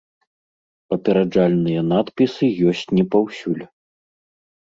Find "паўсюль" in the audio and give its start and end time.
3.17-3.63